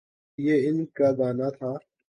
یہ 0.39 0.55
ان 0.67 0.77
کا 0.95 1.07
گناہ 1.11 1.49
تھا۔ 1.49 1.71